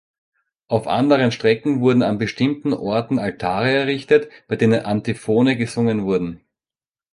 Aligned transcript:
Auf 0.67 0.87
anderen 0.87 1.31
Strecken 1.31 1.79
wurden 1.79 2.01
an 2.01 2.17
bestimmten 2.17 2.73
Orten 2.73 3.19
Altare 3.19 3.69
errichtet, 3.69 4.29
bei 4.47 4.55
denen 4.55 4.83
Antiphone 4.83 5.55
gesungen 5.55 6.05
wurden. 6.05 6.41